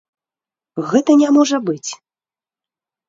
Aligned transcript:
Гэта 0.93 1.11
не 1.21 1.29
можа 1.37 1.57
быць. 1.71 1.89